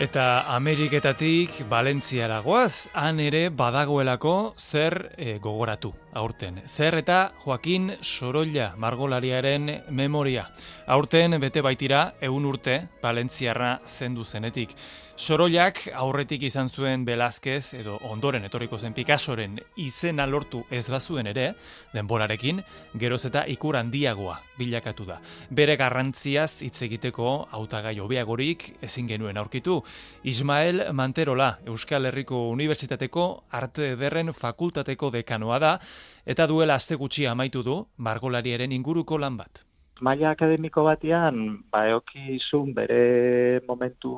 Eta 0.00 0.54
Ameriketatik 0.56 1.58
Valentziara 1.68 2.38
goaz, 2.40 2.88
han 2.96 3.18
ere 3.20 3.50
badagoelako 3.52 4.54
zer 4.56 4.94
e, 5.20 5.34
gogoratu 5.44 5.90
aurten. 6.16 6.62
Zer 6.64 6.96
eta 7.02 7.18
Joaquin 7.42 7.90
Sorolla 8.00 8.70
margolariaren 8.80 9.68
memoria. 9.92 10.46
Aurten 10.88 11.36
bete 11.42 11.60
baitira 11.60 12.14
egun 12.24 12.48
urte 12.48 12.78
Valentziarra 13.02 13.74
zendu 13.84 14.24
zenetik. 14.24 14.72
Sorollak 15.20 15.82
aurretik 16.00 16.46
izan 16.48 16.70
zuen 16.72 17.02
Belazquez 17.04 17.74
edo 17.76 17.98
ondoren 18.08 18.46
etorriko 18.46 18.78
zen 18.80 18.94
Picassoren 18.96 19.58
izena 19.76 20.24
lortu 20.24 20.62
ez 20.72 20.86
bazuen 20.88 21.28
ere, 21.28 21.44
denborarekin, 21.92 22.62
geroz 23.02 23.20
eta 23.28 23.42
ikur 23.52 23.76
handiagoa 23.76 24.38
bilakatu 24.56 25.04
da. 25.10 25.18
Bere 25.52 25.76
garrantziaz 25.76 26.62
hitz 26.64 26.86
egiteko 26.88 27.34
hautagai 27.52 27.98
hobeagorik 28.00 28.70
ezin 28.80 29.12
genuen 29.12 29.36
aurkitu. 29.36 29.82
Ismael 30.24 30.86
Manterola, 30.96 31.52
Euskal 31.68 32.08
Herriko 32.08 32.46
Unibertsitateko 32.56 33.30
Arte 33.60 33.92
Ederren 33.92 34.32
Fakultateko 34.32 35.12
dekanoa 35.20 35.60
da, 35.60 35.78
eta 36.24 36.48
duela 36.48 36.80
aste 36.80 36.96
gutxi 36.96 37.28
amaitu 37.28 37.60
du 37.62 37.82
margolariaren 37.98 38.72
inguruko 38.72 39.20
lan 39.20 39.36
bat. 39.36 39.66
Maia 40.00 40.30
akademiko 40.32 40.86
batean, 40.86 41.58
ba, 41.68 41.84
eokizun 41.92 42.72
bere 42.72 43.60
momentu 43.68 44.14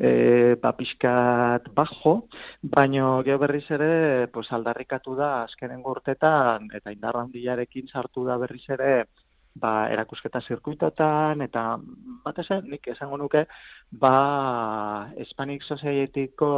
e, 0.00 0.56
ba, 0.62 0.72
pixkat 0.76 1.68
bajo, 1.76 2.14
baino 2.62 3.20
geho 3.26 3.38
berriz 3.38 3.66
ere 3.76 4.28
pues, 4.32 4.48
aldarrikatu 4.56 5.16
da 5.18 5.32
azkenen 5.44 5.82
urtetan 5.94 6.70
eta 6.74 6.94
indarra 6.94 7.26
handiarekin 7.26 7.92
sartu 7.92 8.24
da 8.24 8.38
berriz 8.40 8.64
ere 8.78 8.94
ba, 9.60 9.90
erakusketa 9.92 10.40
zirkuitotan, 10.46 11.42
eta 11.44 11.64
batez 12.24 12.48
nik 12.64 12.86
esango 12.94 13.18
nuke, 13.20 13.44
ba, 13.90 15.10
Hispanic 15.18 15.66
Society-ko 15.66 16.50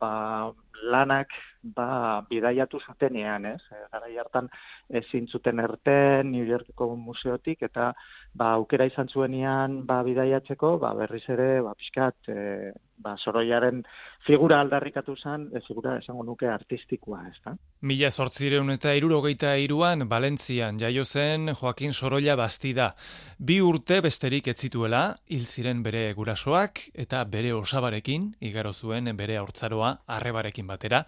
ba, 0.00 0.50
lanak 0.90 1.32
ba, 1.76 2.22
bidaiatu 2.28 2.80
zutenean, 2.80 3.46
ez? 3.54 3.60
E, 3.70 3.84
gara 3.92 4.10
hartan 4.20 4.48
ezin 4.90 5.28
zuten 5.28 5.60
erten 5.60 6.32
New 6.32 6.44
Yorkeko 6.44 6.94
museotik, 6.96 7.62
eta 7.62 7.92
ba, 8.34 8.54
aukera 8.58 8.86
izan 8.88 9.08
zuenean 9.08 9.82
ba, 9.86 10.02
bidaiatzeko, 10.06 10.76
ba, 10.82 10.92
berriz 10.98 11.22
ere, 11.30 11.60
ba, 11.62 11.74
pixkat, 11.78 12.16
e, 12.28 12.72
ba, 13.04 13.14
soroiaren 13.18 13.82
figura 14.26 14.58
aldarrikatu 14.62 15.14
zen, 15.16 15.46
e, 15.54 15.62
figura 15.66 15.96
esango 16.00 16.24
nuke 16.26 16.48
artistikoa, 16.50 17.22
ez 17.30 17.38
da? 17.44 17.54
Mila 17.86 18.10
sortzireun 18.10 18.74
eta 18.74 18.94
irurogeita 18.98 19.54
iruan, 19.62 20.08
Valentzian, 20.10 20.80
jaio 20.80 21.04
zen 21.04 21.52
Joaquin 21.54 21.92
Sorolla 21.92 22.36
bastida. 22.40 22.90
Bi 23.38 23.60
urte 23.62 24.00
besterik 24.04 24.48
ez 24.50 24.58
zituela, 24.58 25.04
hil 25.30 25.46
ziren 25.46 25.82
bere 25.86 26.06
gurasoak, 26.18 26.88
eta 27.06 27.22
bere 27.24 27.54
osabarekin, 27.54 28.32
igaro 28.40 28.72
zuen 28.72 29.10
bere 29.16 29.38
haurtzaroa, 29.38 29.98
arrebarekin 30.18 30.66
batera, 30.66 31.04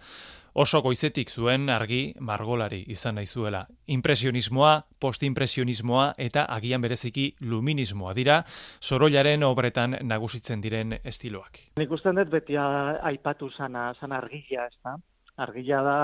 oso 0.57 0.81
goizetik 0.81 1.29
zuen 1.29 1.69
argi 1.69 2.15
margolari 2.19 2.79
izan 2.89 3.15
nahi 3.19 3.27
zuela. 3.29 3.61
Impresionismoa, 3.93 4.71
postimpresionismoa 4.99 6.07
eta 6.17 6.47
agian 6.55 6.81
bereziki 6.81 7.27
luminismoa 7.41 8.15
dira, 8.17 8.39
sorollaren 8.81 9.45
obretan 9.45 9.99
nagusitzen 10.01 10.61
diren 10.61 10.97
estiloak. 11.03 11.61
Nik 11.77 11.93
usten 11.93 12.17
dut 12.17 12.33
beti 12.33 12.57
aipatu 12.57 13.51
sana, 13.53 13.91
sana 13.99 14.17
argila, 14.17 14.65
ez 14.65 14.81
da? 14.83 14.97
Argila 15.45 15.81
da, 15.85 15.97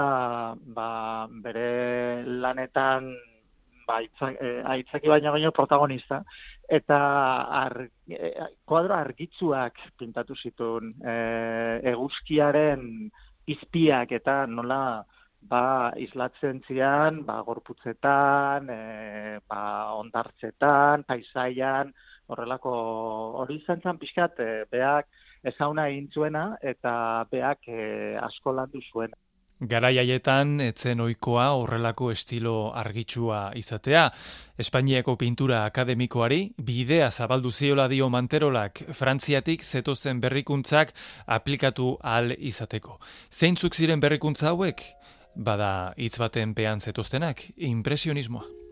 ba, 0.76 0.90
bere 1.42 1.70
lanetan 2.28 3.10
ba, 3.88 4.00
eh, 4.06 4.62
aitzaki 4.76 5.10
baina 5.10 5.34
baino 5.34 5.52
protagonista, 5.52 6.22
eta 6.70 7.00
ar, 7.64 7.80
e, 8.08 8.32
kuadro 8.70 8.96
argitzuak 8.96 9.82
pintatu 10.00 10.38
zituen 10.38 10.94
e, 11.02 11.16
eguzkiaren 11.92 12.86
izpiak 13.48 14.12
eta 14.12 14.46
nola 14.48 15.04
ba 15.50 15.92
islatzen 16.00 16.62
zian 16.68 17.24
ba 17.28 17.42
gorputzetan 17.48 18.70
e, 18.70 19.40
ba 19.50 19.94
ondartzetan 20.00 21.04
paisaian 21.04 21.92
horrelako 22.28 22.74
hori 23.42 23.60
izan 23.62 23.82
zen 23.84 24.00
pixkat 24.00 24.40
e, 24.40 24.50
beak 24.72 25.08
ezauna 25.52 25.88
egin 25.92 26.08
zuena 26.14 26.46
eta 26.62 26.94
beak 27.32 27.68
e, 27.68 28.16
asko 28.30 28.56
landu 28.60 28.82
zuen 28.92 29.12
Garai 29.62 29.98
haietan 30.02 30.58
etzen 30.62 31.00
ohikoa 31.00 31.46
horrelako 31.56 32.10
estilo 32.12 32.74
argitsua 32.76 33.52
izatea. 33.56 34.10
Espainiako 34.60 35.16
pintura 35.18 35.64
akademikoari 35.66 36.42
bidea 36.58 37.12
zabaldu 37.12 37.52
ziola 37.52 37.88
dio 37.88 38.10
Manterolak 38.10 38.84
Frantziatik 38.94 39.64
zetozen 39.64 40.20
berrikuntzak 40.20 40.94
aplikatu 41.28 41.98
ahal 42.02 42.36
izateko. 42.38 43.00
Zeintzuk 43.32 43.76
ziren 43.76 44.00
berrikuntza 44.00 44.50
hauek? 44.52 44.84
Bada 45.36 45.94
hitz 45.98 46.18
baten 46.20 46.54
pean 46.54 46.82
zetoztenak, 46.82 47.48
impresionismoa. 47.58 48.63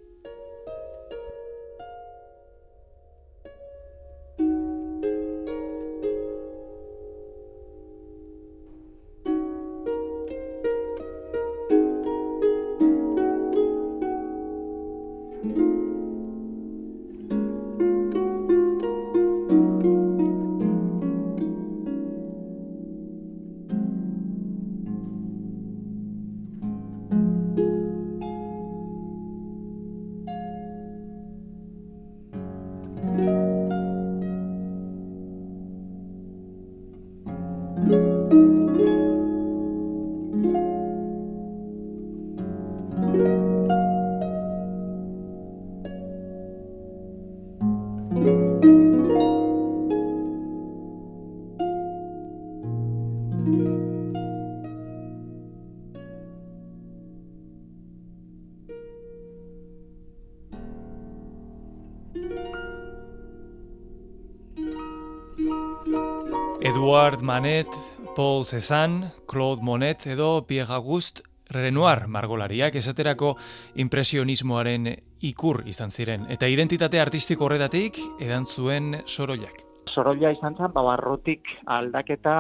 Manet, 67.32 67.68
Paul 68.14 68.44
Cézanne, 68.44 69.08
Claude 69.26 69.64
Monet 69.64 70.06
edo 70.06 70.44
Pierre 70.46 70.74
Auguste 70.76 71.24
Renoir 71.48 72.10
margolariak 72.12 72.76
esaterako 72.76 73.38
impresionismoaren 73.80 74.90
ikur 75.30 75.62
izan 75.72 75.94
ziren 75.96 76.26
eta 76.36 76.50
identitate 76.52 77.00
artistiko 77.00 77.46
horretatik 77.48 78.02
edan 78.20 78.44
zuen 78.44 78.98
soroiak. 79.06 79.62
Sorolla 79.94 80.34
izan 80.36 80.58
zen, 80.60 80.74
ba, 80.76 80.84
barrotik 80.90 81.48
aldaketa 81.72 82.34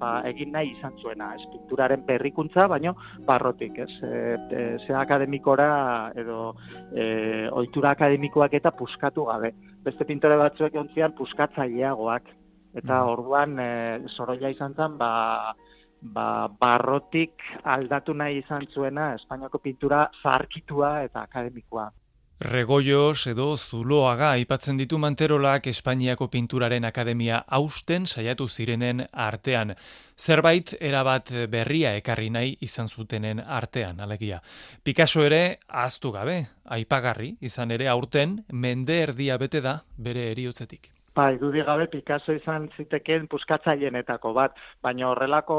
ba, 0.00 0.10
egin 0.32 0.50
nahi 0.56 0.72
izan 0.72 0.98
zuena, 0.98 1.28
ez 1.38 1.46
pinturaren 1.52 2.02
berrikuntza, 2.08 2.66
baino 2.66 2.96
barrotik, 3.30 3.78
ez, 3.86 3.92
e, 4.02 4.24
e, 4.34 4.64
ze 4.82 4.96
akademikora 5.04 5.68
edo 6.18 6.56
e, 6.90 7.46
ohitura 7.52 7.94
akademikoak 7.94 8.58
eta 8.58 8.74
puskatu 8.74 9.28
gabe. 9.30 9.52
Beste 9.86 10.08
pintore 10.10 10.34
batzuek 10.42 10.74
ontzian 10.82 11.14
puskatzaileagoak, 11.14 12.34
eta 12.76 13.00
mm. 13.00 13.12
orduan 13.12 13.58
e, 13.58 13.70
Sorolla 14.12 14.52
izan 14.52 14.76
zen, 14.76 14.96
ba, 15.00 15.54
ba, 16.00 16.48
barrotik 16.60 17.44
aldatu 17.64 18.14
nahi 18.14 18.42
izan 18.44 18.66
zuena 18.72 19.14
Espainiako 19.16 19.62
pintura 19.64 20.06
zarkitua 20.22 20.98
eta 21.08 21.24
akademikoa. 21.26 21.90
Regoios 22.36 23.30
edo 23.30 23.56
zuloaga 23.56 24.34
aipatzen 24.34 24.76
ditu 24.76 24.98
manterolak 25.00 25.70
Espainiako 25.70 26.26
pinturaren 26.28 26.84
akademia 26.84 27.38
hausten 27.48 28.04
saiatu 28.06 28.46
zirenen 28.46 29.06
artean. 29.12 29.72
Zerbait 30.20 30.74
erabat 30.80 31.32
berria 31.48 31.94
ekarri 31.96 32.28
nahi 32.30 32.52
izan 32.60 32.92
zutenen 32.92 33.40
artean, 33.40 34.00
alegia. 34.00 34.42
Picasso 34.84 35.24
ere 35.24 35.60
ahaztu 35.66 36.12
gabe, 36.12 36.42
aipagarri 36.64 37.38
izan 37.40 37.70
ere 37.70 37.88
aurten 37.88 38.42
mende 38.52 39.00
erdia 39.06 39.38
bete 39.38 39.64
da 39.64 39.78
bere 39.96 40.28
eriotzetik. 40.34 40.95
Ba, 41.16 41.30
idudi 41.32 41.62
gabe 41.64 41.86
Picasso 41.88 42.34
izan 42.36 42.66
ziteken 42.76 43.24
puskatzaienetako 43.32 44.34
bat, 44.36 44.58
baina 44.84 45.06
horrelako 45.08 45.56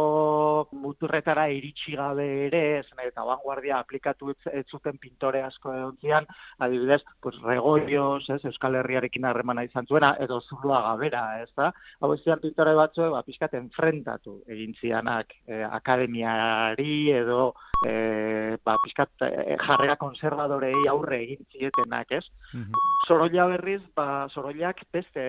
muturretara 0.83 1.47
iritsi 1.49 1.95
gabe 1.97 2.27
ere, 2.45 2.61
zen 2.83 3.01
eta 3.07 3.23
vanguardia 3.25 3.79
aplikatu 3.81 4.35
ez 4.51 4.61
zuten 4.69 4.99
pintore 5.01 5.41
asko 5.41 5.73
edontzian, 5.73 6.29
adibidez, 6.61 6.99
pues, 7.25 7.39
regoios, 7.41 8.29
ez, 8.35 8.43
Euskal 8.51 8.77
Herriarekin 8.83 9.25
harremana 9.25 9.63
izan 9.65 9.89
zuena, 9.89 10.13
edo 10.21 10.37
zurua 10.45 10.83
gabera, 10.91 11.23
ez 11.41 11.49
da? 11.57 11.71
Hau 12.01 12.11
ez 12.13 12.21
zian 12.21 12.43
pintore 12.43 12.77
batzu, 12.77 13.07
ba, 13.15 13.23
pixkat 13.25 13.57
enfrentatu 13.57 14.43
egin 14.53 14.77
zianak 14.77 15.33
eh, 15.47 15.63
akademiari 15.65 17.15
edo 17.17 17.55
e, 17.85 18.57
ba, 18.63 18.77
pixkat 18.83 19.25
e, 19.25 19.57
jarrera 19.61 19.97
konservadorei 20.01 20.85
aurre 20.89 21.23
egin 21.25 21.43
zietenak, 21.49 22.13
ez? 22.21 22.25
Mm 22.53 22.85
Sorolla 23.07 23.45
berriz, 23.47 23.79
ba, 23.95 24.27
Sorollak 24.33 24.81
beste 24.91 25.21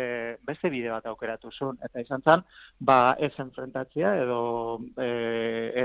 beste 0.46 0.70
bide 0.72 0.90
bat 0.92 1.07
aukeratu 1.11 1.50
zuen, 1.52 1.78
eta 1.85 2.02
izan 2.04 2.24
zen, 2.24 2.44
ba, 2.81 2.98
ez 3.18 3.33
enfrentatzia, 3.44 4.14
edo 4.22 4.40
e, 4.96 5.09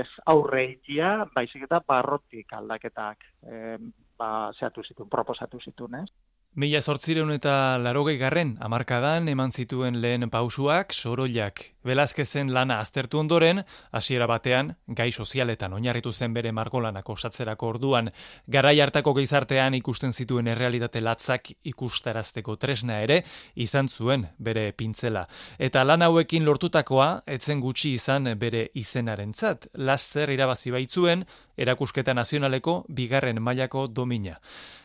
ez 0.00 0.08
aurre 0.32 0.64
itia, 0.72 1.16
baizik 1.34 1.66
eta 1.68 1.82
barrotik 1.88 2.52
aldaketak 2.58 3.26
e, 3.42 3.76
ba, 4.18 4.30
zeatu 4.58 4.84
zituen, 4.86 5.10
proposatu 5.10 5.60
zituen, 5.60 6.02
ez? 6.02 6.33
Mila 6.54 6.78
sortzireun 6.78 7.32
eta 7.34 7.80
larogei 7.82 8.12
garren, 8.14 8.52
amarkadan 8.62 9.26
eman 9.26 9.50
zituen 9.50 9.96
lehen 9.98 10.28
pausuak 10.30 10.92
soroiak. 10.94 11.64
Belazkezen 11.82 12.52
lana 12.54 12.76
aztertu 12.78 13.18
ondoren, 13.18 13.58
hasiera 13.90 14.28
batean, 14.30 14.70
gai 14.86 15.08
sozialetan 15.10 15.74
oinarritu 15.74 16.12
zen 16.12 16.32
bere 16.32 16.52
margolanak 16.54 17.10
osatzerako 17.10 17.72
orduan, 17.72 18.12
garai 18.46 18.78
hartako 18.80 19.16
gizartean 19.18 19.74
ikusten 19.80 20.14
zituen 20.14 20.46
errealitate 20.52 21.02
latzak 21.02 21.50
ikustarazteko 21.72 22.54
tresna 22.54 23.00
ere, 23.02 23.24
izan 23.56 23.90
zuen 23.90 24.28
bere 24.38 24.68
pintzela. 24.78 25.26
Eta 25.58 25.82
lan 25.82 26.06
hauekin 26.06 26.46
lortutakoa, 26.46 27.24
etzen 27.26 27.58
gutxi 27.66 27.96
izan 27.98 28.30
bere 28.38 28.68
izenarentzat, 28.78 29.72
laster 29.74 30.30
irabazi 30.30 30.70
baitzuen, 30.70 31.26
erakusketa 31.58 32.14
nazionaleko 32.14 32.84
bigarren 32.88 33.42
mailako 33.42 33.88
domina. 33.88 34.38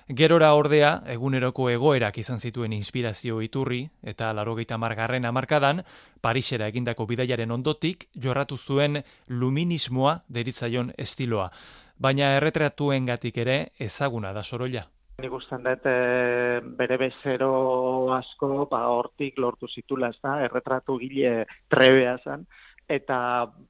Gerora 0.10 0.56
ordea, 0.58 1.04
eguneroko 1.14 1.68
egoerak 1.70 2.16
izan 2.18 2.40
zituen 2.42 2.74
inspirazio 2.74 3.44
iturri, 3.46 3.84
eta 4.02 4.32
larogeita 4.34 4.80
margarren 4.82 5.28
amarkadan, 5.30 5.84
Parisera 6.20 6.66
egindako 6.72 7.06
bidaiaren 7.06 7.52
ondotik, 7.54 8.08
jorratu 8.18 8.58
zuen 8.58 9.04
luminismoa 9.30 10.16
deritzaion 10.28 10.90
estiloa. 10.98 11.52
Baina 12.02 12.32
erretratuen 12.40 13.06
gatik 13.06 13.38
ere 13.38 13.60
ezaguna 13.78 14.34
da 14.34 14.42
sorolla. 14.42 14.88
Nik 15.22 15.36
usten 15.36 15.62
dut 15.62 15.86
e, 15.86 15.94
bere 16.80 16.98
bezero 16.98 17.52
asko, 18.18 18.66
ba, 18.72 18.88
hortik 18.90 19.38
lortu 19.38 19.70
zitula, 19.70 20.10
ez 20.10 20.18
da, 20.24 20.40
erretratu 20.48 20.98
gile 20.98 21.46
trebea 21.70 22.18
zen, 22.24 22.48
eta 22.90 23.18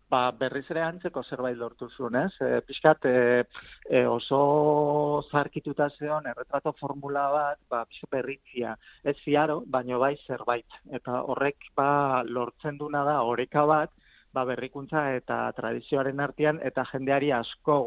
ba, 0.09 0.21
berriz 0.39 0.65
ere 0.71 0.81
antzeko 0.85 1.21
zerbait 1.27 1.57
lortu 1.59 1.89
zuen, 1.91 2.15
ez? 2.15 2.31
E, 2.41 2.61
pixkat, 2.65 3.05
e, 3.05 3.43
e, 3.89 4.03
oso 4.07 5.21
zarkituta 5.29 5.89
zeon, 5.99 6.27
erretrato 6.31 6.73
formula 6.79 7.27
bat, 7.35 7.59
ba, 7.69 7.83
berritzia, 8.11 8.75
ez 9.03 9.17
ziaro, 9.23 9.61
baino 9.67 9.99
bai 9.99 10.15
zerbait. 10.25 10.79
Eta 10.89 11.21
horrek 11.33 11.71
ba, 11.75 12.23
lortzen 12.23 12.79
duna 12.79 13.03
da, 13.03 13.19
oreka 13.27 13.65
bat, 13.69 13.91
ba, 14.33 14.45
berrikuntza 14.45 15.09
eta 15.17 15.41
tradizioaren 15.57 16.19
artean, 16.23 16.59
eta 16.63 16.85
jendeari 16.91 17.31
asko 17.35 17.81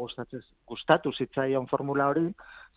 gustatu 0.69 1.13
zitzaion 1.17 1.67
formula 1.67 2.09
hori, 2.13 2.27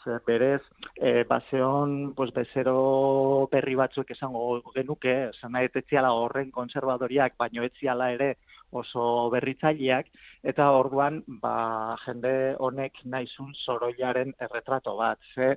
ze 0.05 0.19
berez, 0.27 0.63
e, 0.95 1.25
baseon, 1.25 2.15
pues, 2.15 2.33
bezero 2.33 3.49
berri 3.51 3.75
batzuek 3.75 4.11
esango 4.15 4.63
genuke, 4.75 5.31
esan 5.31 5.53
nahi 5.53 5.69
horren 6.11 6.51
konservadoriak, 6.51 7.37
baino 7.37 7.65
etziala 7.65 8.13
ere, 8.13 8.37
oso 8.73 9.31
berritzaileak 9.31 10.09
eta 10.47 10.67
orduan 10.79 11.23
ba, 11.43 11.97
jende 12.05 12.55
honek 12.59 13.01
naizun 13.05 13.53
soroiaren 13.65 14.33
erretrato 14.41 14.97
bat 14.99 15.19
ze 15.35 15.55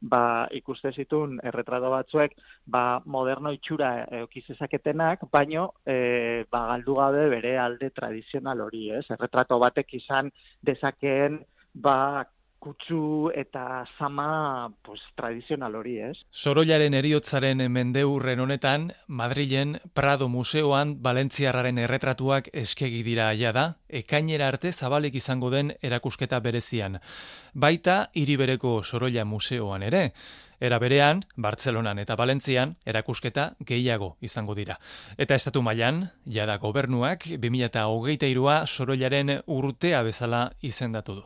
ba, 0.00 0.46
ikuste 0.50 0.92
zitun 0.92 1.38
erretrato 1.42 1.90
batzuek 1.90 2.36
ba, 2.66 3.02
moderno 3.04 3.52
itxura 3.52 3.92
eukizezaketenak 4.22 5.26
baino 5.32 5.72
e, 5.86 6.44
ba, 6.50 6.66
galdu 6.74 6.94
gabe 6.94 7.28
bere 7.36 7.56
alde 7.58 7.90
tradizional 7.90 8.60
hori 8.66 8.90
ez? 8.98 9.04
Erretrato 9.10 9.58
batek 9.58 9.94
izan 10.00 10.30
dezakeen 10.62 11.42
ba, 11.74 12.24
kutsu 12.62 13.30
eta 13.34 13.82
sama 13.98 14.70
pues, 14.86 15.00
tradizional 15.18 15.74
hori, 15.74 15.96
ez? 15.98 16.14
Sorollaren 16.30 16.94
eriotzaren 16.94 17.64
mendeurren 17.72 18.40
honetan, 18.44 18.92
Madrilen 19.08 19.80
Prado 19.94 20.28
Museoan 20.30 20.94
Valentziarraren 21.02 21.82
erretratuak 21.82 22.52
eskegi 22.52 23.02
dira 23.02 23.28
aia 23.32 23.50
da, 23.56 23.66
ekainera 23.88 24.52
arte 24.54 24.70
zabalik 24.72 25.18
izango 25.18 25.50
den 25.50 25.74
erakusketa 25.82 26.38
berezian. 26.40 27.00
Baita, 27.52 27.98
hiribereko 28.14 28.78
Sorolla 28.86 29.26
Museoan 29.26 29.82
ere, 29.90 30.06
Era 30.62 30.76
berean, 30.78 31.24
Bartzelonan 31.42 31.98
eta 31.98 32.14
Valentzian 32.14 32.76
erakusketa 32.86 33.48
gehiago 33.66 34.12
izango 34.22 34.54
dira. 34.54 34.76
Eta 35.18 35.34
estatu 35.34 35.58
mailan, 35.66 36.04
jada 36.36 36.54
gobernuak 36.62 37.26
2023a 37.32 38.60
Sorollaren 38.70 39.32
urtea 39.50 40.04
bezala 40.06 40.44
izendatu 40.62 41.16
du. 41.16 41.20